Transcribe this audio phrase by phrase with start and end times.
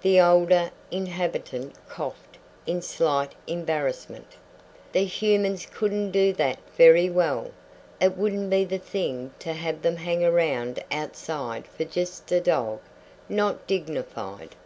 [0.00, 4.36] The older inhabitant coughed in slight embarrassment.
[4.92, 7.50] "The humans couldn't do that very well.
[8.00, 12.78] It wouldn't be the thing to have them hang around outside for just a dog
[13.28, 14.56] not dignified."